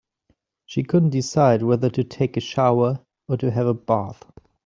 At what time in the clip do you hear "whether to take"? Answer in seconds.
1.61-2.35